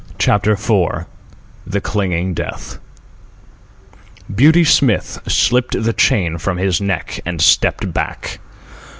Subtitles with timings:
[0.17, 1.05] CHAPTER IV
[1.67, 2.79] THE CLINGING DEATH
[4.33, 8.39] Beauty Smith slipped the chain from his neck and stepped back.